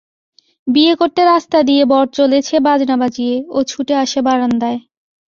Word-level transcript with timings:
বিয়ে 0.67 0.93
করতে 0.95 1.21
রাস্তা 1.25 1.57
দিয়ে 1.63 1.83
বর 1.85 2.05
চলেছে 2.17 2.55
বাজনা 2.59 2.95
বাজিয়ে, 3.01 3.35
ও 3.49 3.57
ছুটে 3.63 3.93
আসে 4.03 4.19
বারান্দায়। 4.21 4.79